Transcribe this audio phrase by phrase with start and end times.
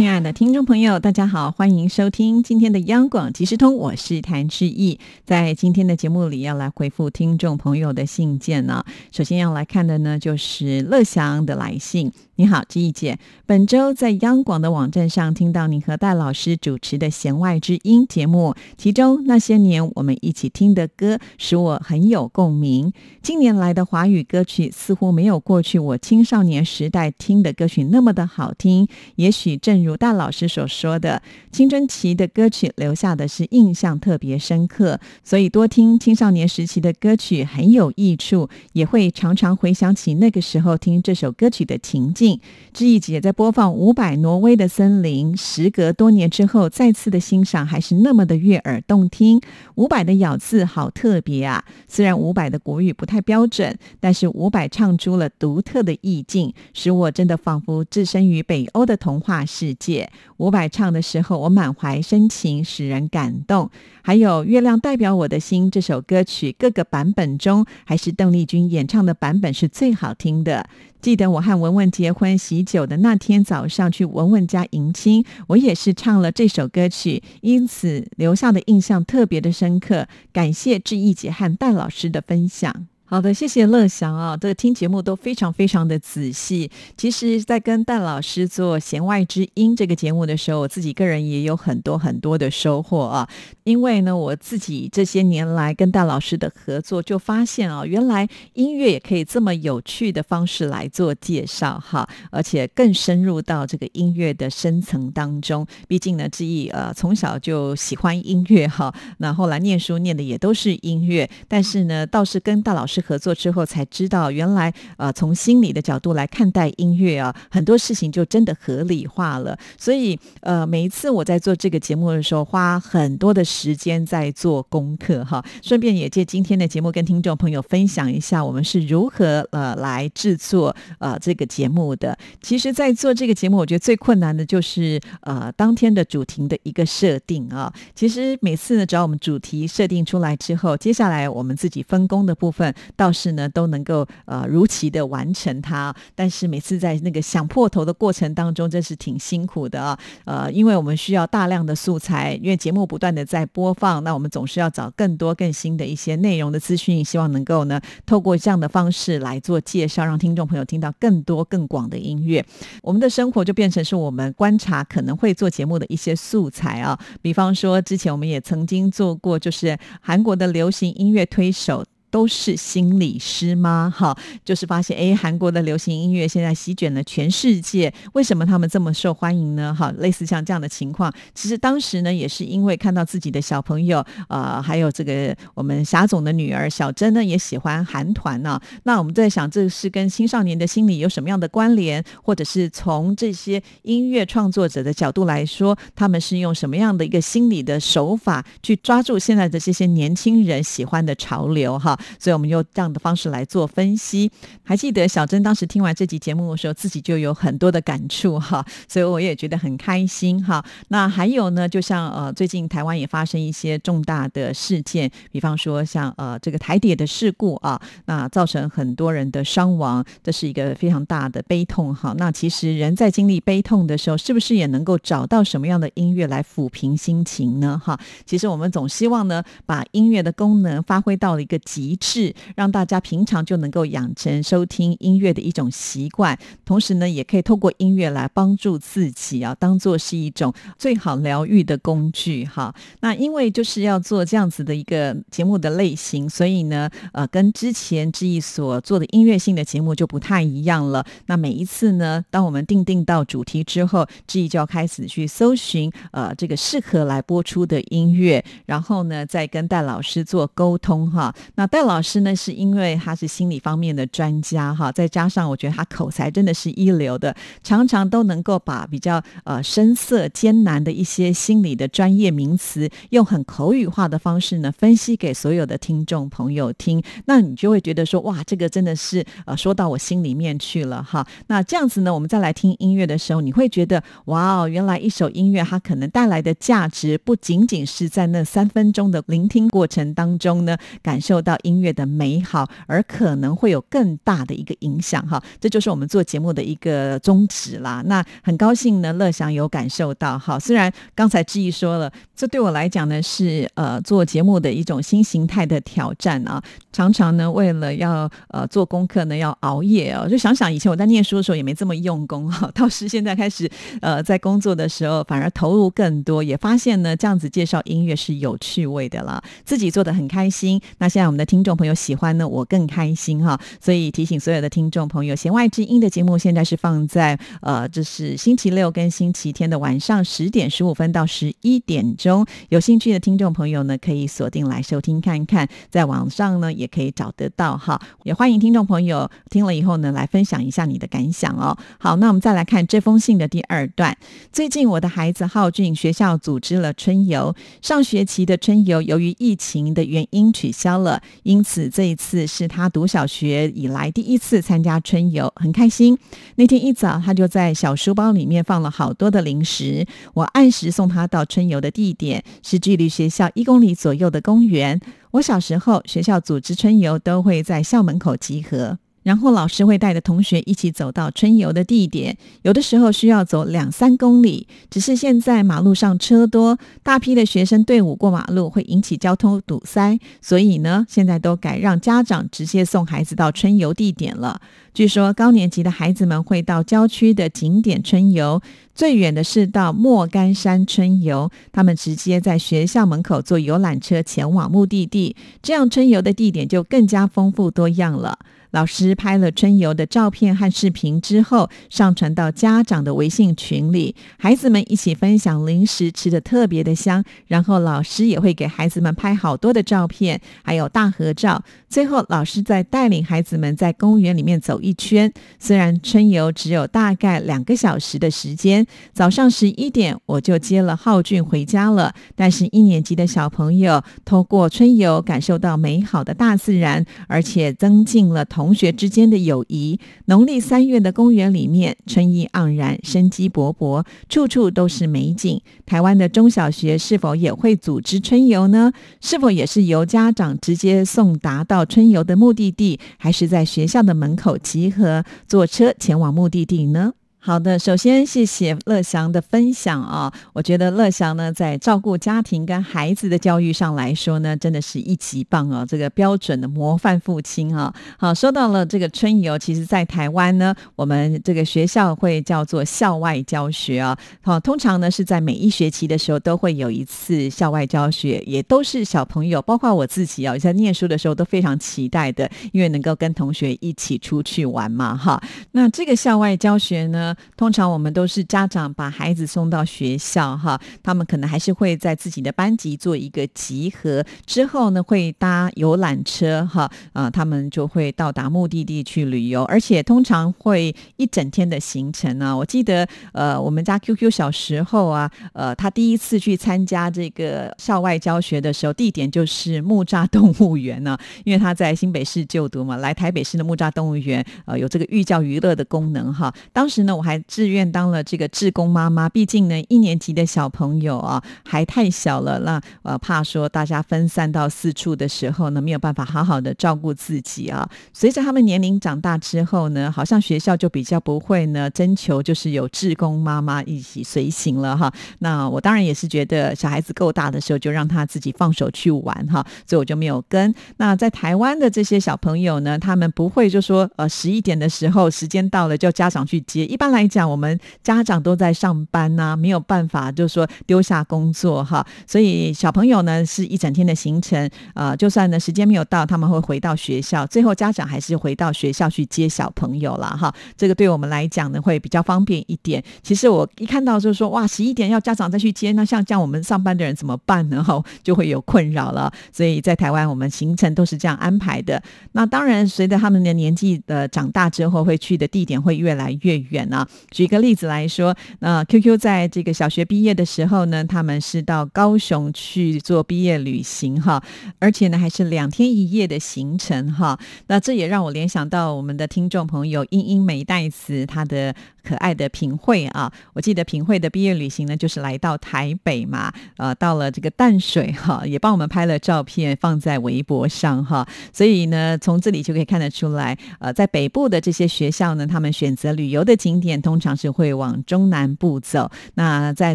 [0.00, 4.98] 亲爱的听众朋友，大家好，欢迎收听今天的央广即时通，我是谭志毅。
[5.26, 8.82] 在今天的节目里，要来回复听众朋友的信件呢。
[9.12, 12.10] 首先要来看的呢，就是乐祥的来信。
[12.36, 13.18] 你好，志毅姐。
[13.44, 22.90] 本周在央广的网站上听到你和戴老师主持的《弦外之音》节目，其中那些年我们一起听的歌，使我很有共鸣。
[23.20, 28.88] 近年来的华语歌曲似乎没有过去我青少年时代听的歌曲那么的好听。
[29.16, 42.38] 也许正如如大老师所说的，青春期的歌曲留下的是印象特别深刻，所以多听青少年时期的歌曲很有益处，也会常常回想起那个时候听这首歌曲的情境。
[42.72, 49.40] 志毅姐在播放伍佰《挪威的森林》，时隔多年之后再次的欣赏，还是那么的悦耳动听。
[49.74, 51.64] 伍佰的咬字好特别啊！
[51.88, 59.79] 虽然伍佰的国语不太标准，但是伍佰唱出了独特的意境，使我真的仿佛置身于北欧的童话世界。
[59.80, 63.68] 姐伍佰唱的时候，我满怀深情，使人感动。
[64.02, 70.68] 还有《月亮代表我的心》这首歌曲，各个版本中，还是邓丽君演唱的版本是最好听的。
[71.00, 80.06] 记得我和文文结婚喜酒的那天早上，去文文家迎亲，我也是唱了这首歌曲，因此留下的印象特别的深刻。
[80.32, 82.86] 感谢志毅姐和戴老师的分享。
[83.10, 86.70] 好的，谢谢乐祥啊，这个听节目都非常非常的仔细。
[86.96, 93.28] 其实，在跟戴老师做《弦外之音》这个节目的时候，我自己个人也有很多很多的收获啊。
[93.64, 105.66] 因为呢，我自己这些年来跟戴老师的合作，就发现啊，原来音乐也可以这么有趣的方式来做介绍哈，而且更深入到这个音乐的深层当中。
[105.88, 112.99] 毕竟呢，志毅呃从小就喜欢音乐哈，那后来念书念的也都是音乐，但是呢，倒是跟戴老师。
[113.00, 119.56] 合作之后才知道，原来呃从心理的角度来看待音乐啊，很多事情就真的合理化了。
[119.78, 125.44] 所以呃每一次我在做这个节目的时候，花很多的时间在做功课哈。
[125.62, 132.16] 顺便也借今天的节目跟听众朋友分享一下，我们是如何呃来制作呃这个节目的。
[132.42, 137.72] 其实，在做这个节目，我觉得最困难的就是呃当天的主题的一个设定啊。
[137.94, 142.74] 其实每次呢，只要我们主题设定出来之后，接下来我们自己分工的部分。
[142.96, 149.98] 倒是呢，都能够呃如期的完成它，但是每次在那个想破头的过程当中，真是挺辛苦的啊。
[150.24, 162.44] 呃，因为我们需要大量的素材，因为节目不断的在播放，那我们总是要找更多更新的一些内容的资讯，希望能够呢透过这样的方式来做介绍，让听众朋友听到更多更广的音乐。
[162.82, 171.84] 我们的生活就变成是我们观察可能会做节目的一些素材啊，比方说之前我们也曾经做过，就是韩国的流行音乐推手。
[172.10, 173.92] 都是心理师吗？
[173.94, 179.74] 哈，就是发现，哎，韩国的流行音乐现在席卷了全世界，为什么他们这么受欢迎呢？
[179.74, 188.60] 哈，类似像这样的情况，其实当时呢，也是因为看到自己的小朋友，呃，还有这个我们霞总的女儿小珍呢，也喜欢韩团呢。
[188.82, 192.04] 那我们在想，这是跟青少年的心理有什么样的关联？
[192.22, 201.78] 或者是从这些音乐创作者的角度来说，他们是用什么样的一个心理的手法去抓住现在的这些年轻人喜欢的潮流？
[201.78, 201.96] 哈。
[202.18, 204.30] 所以我们用这样的方式来做分析。
[204.62, 210.64] 还记得小珍当时听完这集节目的时候，自己就有很多的感触哈，所以我也觉得很开心哈。
[210.88, 222.14] 那还有呢，就像呃最近台湾也发生一些重大的事件，比方说像呃这个台铁的事故啊，那造成很多人的伤亡，这是一个非常大的悲痛哈。
[222.16, 227.80] 那其实人在经历悲痛的时候，是不是也能够找到什么样的音乐来抚平心情呢？
[227.82, 231.89] 哈，其实我们总希望呢，把音乐的功能发挥到了一个极。
[231.90, 242.72] 一致让大家平常就能够养成收听音乐的一种习惯，同时呢，也可以透过音乐来帮助自己啊，当做是一种最好疗愈的工具哈。
[243.00, 251.04] 那因为就是要做这样子的一个节目的类型，所以呢，呃，跟之前之一所做的音乐性的节目就不太一样了。
[251.26, 261.34] 那每一次呢，当我们定定到主题之后，之一就要开始去搜寻呃这个适合来播出的音乐，然后呢，再跟戴老师做沟通哈。
[261.56, 277.02] 那戴廖老师呢，是因为他是心理方面的专家哈，再加上我觉得他口才真的是一流的，常常都能够把比较呃深色艰难的一些心理的专业名词，用很口语化的方式呢分析给所有的听众朋友听。
[277.24, 281.26] 那你就会觉得说，哇，这个真的是呃说到我心里面去了哈。
[281.46, 295.40] 那这样子呢，我们再来听音乐的时候，你会觉得，哇哦，原来一首音乐它可能带来的价值，不仅仅是在那三分钟的聆听过程当中呢，感受到音音乐的美好，而可能会有更大的一个影响哈。
[295.60, 298.02] 这就是我们做节目的一个宗旨啦。
[298.06, 300.58] 那很高兴呢，乐祥有感受到哈。
[300.58, 306.60] 虽然刚才志毅说了，这对我来讲呢是呃做节目的一种新形态的挑战啊。
[306.92, 310.28] 常常呢为了要呃做功课呢要熬夜哦。
[310.28, 312.68] 就想想以前我在念书的时候也没这么用功哈。
[312.74, 313.70] 倒是现在开始
[314.00, 320.80] 呃在工作的时候反而投入更多，也发现呢这样子介绍音乐是有趣味的了，自己做的很开心。
[320.98, 323.60] 那现在我们的听听众朋友喜欢呢，我更开心哈。
[323.82, 338.00] 所以提醒所有的听众朋友，弦外之音的节目现在是放在呃这是星期六跟星期天的晚上十点十五分到十一点钟，有兴趣的听众朋友呢可以锁定来收听看看，在网上呢也可以找得到哈。
[338.22, 341.76] 也欢迎听众朋友听了以后呢来分享一下你的感想哦。
[341.98, 344.16] 好，那我们再来看这封信的第二段。
[344.50, 356.18] 最近我的孩子浩俊学校组织了春游，上学期的春游由于疫情的原因取消了，因此这一次是他读小学以来第一次参加春游，很开心。
[356.56, 365.00] 那天一早，他就在小书包里面放了好多的零食，我按时送他到春游的地点，是距离学校一公里左右的公园。
[365.32, 368.98] 我小时候，学校组织春游都会在校门口集合。
[369.30, 374.66] 然后老师会带着同学一起走到春游的地点，有的时候需要走两三公里。
[374.90, 384.60] 只是现在马路上车多，大批的学生队伍过马路会引起交通堵塞，所以呢，现在都改让家长直接送孩子到春游地点了。
[384.92, 388.60] 据说高年级的孩子们会到郊区的景点春游，
[388.92, 398.36] 最远的是到莫干山春游，他们直接在学校门口坐游览车前往目的地，这样春游的地点就更加丰富多样了。
[398.70, 407.24] 老师拍了春游的照片和视频之后，上传到家长的微信群里，孩子们一起分享零食，吃的特别的香。
[407.46, 411.62] 然后老师也会给孩子们拍好多的照片，还有大合照。
[411.88, 415.32] 最后，老师再带领孩子们在公园里面走一圈。
[415.58, 422.14] 虽然春游只有大概两个小时的时间，早上十一点我就接了浩俊回家了。
[422.36, 429.98] 但是，一年级的小朋友通过春游感受到美好的大自然，而且增进了同学之间的友谊。
[430.26, 435.58] 农历三月的公园里面，春意盎然，生机勃勃，处处都是美景。
[435.86, 438.92] 台湾的中小学是否也会组织春游呢？
[439.22, 441.86] 是否也是由家长直接送达到？
[441.86, 447.14] 春游的目的地，还是在学校的门口集合，坐车前往目的地呢？
[447.42, 457.92] 好的，首先谢谢乐祥的分享啊，我觉得乐祥呢在照顾家庭跟孩子的教育上来说呢，真的是一级棒哦，这个标准的模范父亲啊。
[458.18, 464.14] 好，说到了这个春游，其实在台湾呢，我们这个学校会叫做校外教学啊。
[464.42, 475.16] 好，通常呢是在每一学期的时候都会有一次校外教学，也都是小朋友，包括我自己啊，在念书的时候都非常期待的，因为能够跟同学一起出去玩嘛。
[475.16, 475.42] 哈，
[475.72, 477.29] 那这个校外教学呢？
[477.56, 492.56] 通常我们都是家长把孩子送到学校，哈，他们可能还是会在自己的班级做一个集合，之后呢会搭游览车，哈，啊，他们就会到达目的地去旅游，而且通常会一整天的行程呢。
[492.56, 506.52] 我记得，呃，我们家 QQ 小时候啊，呃，他第一次去参加这个校外教学的时候，地点就是木栅动物园呢，因为他在新北市就读嘛，来台北市的木栅动物园，呃，有这个寓教于乐的功能，哈。
[506.72, 507.19] 当时呢。
[507.20, 517.86] 我还志愿当了这个志工妈妈，毕竟呢，一年级的小朋友啊还太小了，那呃怕说大家分散到四处的时候呢，没有办法好好的照顾自己啊。
[518.14, 525.12] 随着他们年龄长大之后呢，好像学校就比较不会呢征求，就是有志工妈妈一起随行了哈。
[525.40, 530.74] 那我当然也是觉得小孩子够大的时候，就让他自己放手去玩哈，所以我就没有跟。
[530.96, 537.09] 那在台湾的这些小朋友呢，他们不会就说呃十一点的时候时间到了，叫家长去接，一般。
[537.10, 542.06] 来讲，我们家长都在上班呐，没有办法，就是说丢下工作哈。
[542.26, 550.54] 所以小朋友呢是一整天的行程，呃，就算呢时间没有到，他们会回到学校，最后家长还是回到学校去接小朋友了哈。
[550.76, 553.02] 这个对我们来讲呢会比较方便一点。
[553.22, 557.82] 其实我一看到就是说哇，十一点要家长再去接，那像这样我们上班的人怎么办呢？
[557.82, 559.32] 哈， 就会有困扰了。
[559.52, 562.02] 所以在台湾，我们行程都是这样安排的。
[562.32, 566.99] 那当然，随着他们的年纪的长大之后，会去的地点会越来越远啊。
[567.30, 574.42] 举个例子来说，那 QQ 在这个小学毕业的时候呢，他们是到高雄去做毕业旅行哈，
[574.78, 577.38] 而且呢还是两天一夜的行程哈。
[577.66, 581.74] 那这也让我联想到我们的听众朋友英英美代子他的。
[582.02, 591.28] 可爱的品慧啊，我记得品慧的毕业旅行呢，就是来到台北嘛，呃，到了这个淡水哈，也帮我们拍了照片放在微博上哈。
[591.52, 599.10] 所以呢，从这里就可以看得出来，呃，在北部的这些学校呢，他们选择旅游的景点通常是会往中南部走。
[599.34, 599.94] 那在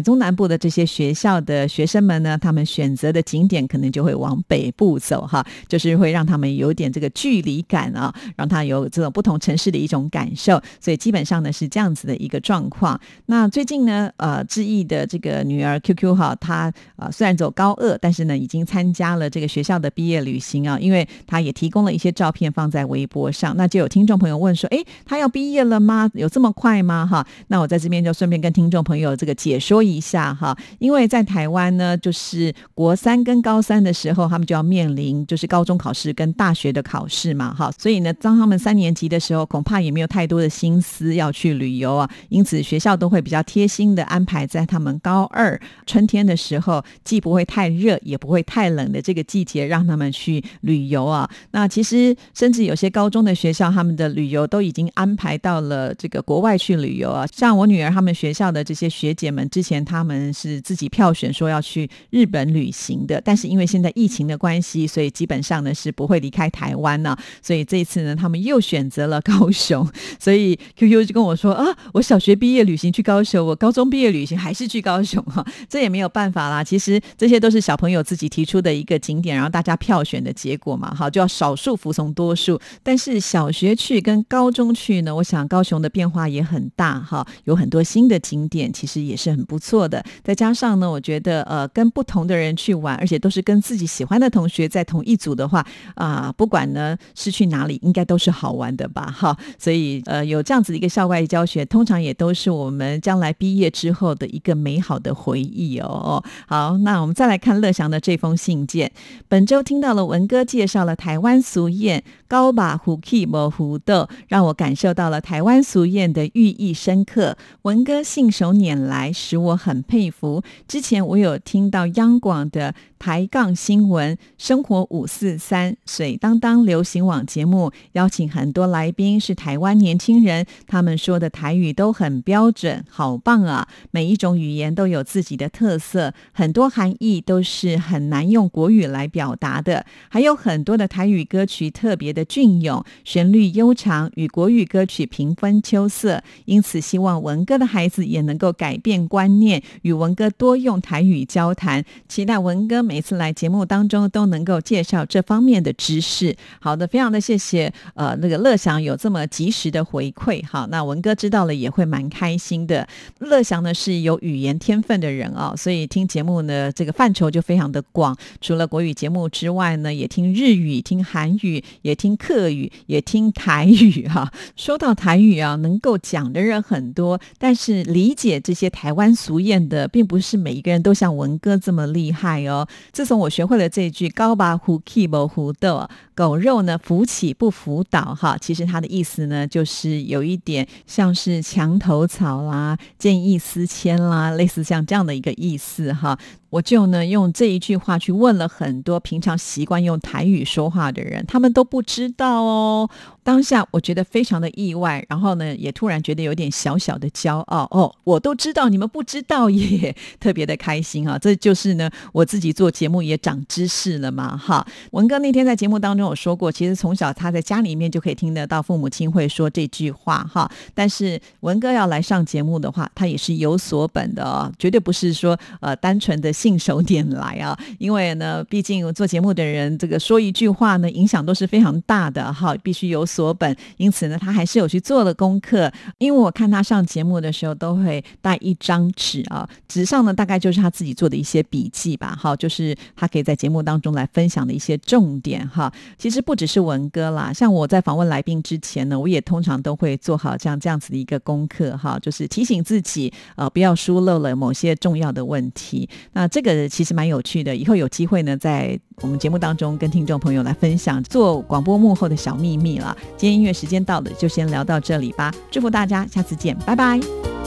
[0.00, 10.62] 中南部的这些学校的学生们呢，他们选择的景点可能就会往北部走哈，就是会让他们有点这个距离感啊，让他有这种不同城市的一种感受。
[10.80, 11.92] 所以基本上呢是这样。
[11.96, 13.00] 子的一个状况。
[13.24, 20.78] 那最近呢，呃，志毅的这个女儿 QQ 哈，她呃虽然走高二，但是呢，已经参加了这个学校的毕业旅行啊。
[20.78, 26.10] 因为她也提供了一些照片放在微博上，那就有听众朋友问说：“哎，她要毕业了吗？
[26.12, 30.56] 有这么快？”哈，那我在这边就顺便跟听众朋友这个解说一下哈。
[30.80, 37.70] 因为在台湾呢，就是国三跟高三的时候，他们就要面临就是高中考试跟大学的考试嘛，哈。
[37.78, 41.76] 所以呢，当他们三年级的时候，恐怕也没有太多的心思要去旅。
[41.76, 51.28] 游啊，因此学校都会比较贴心的安排在他们高二春天的时候，既不会太热，也不会太冷的这个季节，让他们去旅游啊。
[51.50, 57.26] 那其实甚至有些高中的学校，他们的旅游都已经安排到了这个国外去旅游啊。
[57.34, 67.16] 像我女儿他们学校的这些学姐们，之前他们是自己票选说要去日本旅行的，但是因为现在疫情的关系，所以基本上呢是不会离开台湾呢。
[67.42, 69.86] 所以这一次呢，他们又选择了高雄。
[70.18, 71.66] 所以 QQ 就跟我说啊。
[71.92, 76.62] 我小学毕业旅行去高雄，我高中毕业旅行还是去高雄哈， 这也没有办法啦。
[76.62, 82.60] 其实这些都是小朋友自己提出的一个景点，然后大家票选的结果嘛，哈，就要少数服从多数。
[82.82, 90.02] 但是小学去跟高中去呢，我想高雄的变化也很很大哈，有很多新的景点，其实也是很不错的。
[90.24, 95.62] 再加上呢，我觉得呃，跟不同的人去玩，而且都是跟自己喜欢的同学在同一组的话
[95.94, 99.36] 啊，不管呢是去哪里，应该都是好玩的吧，哈。
[99.58, 101.66] 所以呃，有这样子的一个校外教学。
[101.66, 106.22] 通常也都是我们将来毕业之后的一个美好的回忆哦。
[106.46, 108.90] 好，那我们再来看乐祥的这封信件。
[109.28, 117.36] 本周听到了文哥介绍了台湾俗谚“高把虎 key 模糊豆”，让我感受到了台湾俗谚的寓意深刻。
[117.62, 120.42] 文哥信手拈来，使我很佩服。
[120.66, 122.74] 之前我有听到央广的。
[122.98, 133.68] 抬杠新闻生活五四三水当当流行网节目邀请很多来宾是台湾年轻人，他们说的台语都很标准，好棒啊！
[133.90, 139.84] 每一种语言都有自己的特色，很多含义都是很难用国语来表达的。
[140.08, 146.22] 还有很多的台语歌曲特别的隽永，旋律悠长，与国语歌曲平分秋色。
[146.46, 151.84] 因此，希望文哥的孩子也能够改变观念，与文哥多用台语交谈。
[152.08, 152.86] 期待文哥。
[152.86, 162.88] 每每次来节目当中都能够介绍这方面的知识，好的，非常的谢谢，呃，那个乐祥有这么及时的回馈，好，那文哥知道了也会蛮开心的。
[163.18, 174.32] 乐祥呢是有语言天分的人啊，所以听节目呢这个范畴就非常的广，除了国语节目之外呢，也听日语、听韩语、也听客语、也听台语哈。
[174.56, 182.66] 说到台语啊，能够讲的人很多，但是理解这些台湾俗谚的，并不是每一个人都像文哥这么厉害哦。
[182.92, 196.18] 自从我学会了这句“高把虎 keep 不虎斗”，狗肉呢扶起不扶倒哈，其实它的意思呢，就是有一点像是墙头草啦、见异思迁啦，类似像这样的一个意思哈。
[196.56, 202.88] 我就呢用这一句话去问了很多平常习惯用台语说话的人，他们都不知道哦。
[203.22, 207.92] 当下我觉得非常的意外，然后呢也突然觉得有点小小的骄傲哦。
[208.04, 211.18] 我都知道，你们不知道也 特别的开心啊。
[211.18, 214.66] 这就是呢我自己做节目也长知识了嘛哈。
[214.92, 220.50] 文哥那天在节目当中有说过，其实从小他在家里面就可以听得到父母亲会说这句话哈。
[220.72, 226.32] 但是文哥要来上节目的话，他也是有所本的哦，绝对不是说呃单纯的。
[226.46, 233.56] 信手点来啊，因为呢，毕竟做节目的人，这个说一句话呢，影响都是非常大的哈，必须有所本。
[233.78, 235.72] 因此呢，他还是有去做了功课。
[235.98, 245.72] 因为我看他上节目的时候，都会带一张纸啊，纸上呢大概就是他自己做的一些笔记吧，哈，就是他可以在节目当中来分享的一些重点哈。
[245.98, 255.88] 其实不只是文哥啦，像我在访问来宾之前呢，我也通常都会做好这样这样子的一个功课哈，就是提醒自己呃不要疏漏了某些重要的问题。
[256.12, 262.96] 那这个其实蛮有趣的，以后有机会呢，在我们节目当中跟听众朋友来分享做广播幕后的小秘密了。
[263.16, 265.32] 今天音乐时间到了，就先聊到这里吧。
[265.50, 267.45] 祝福大家，下次见，拜拜。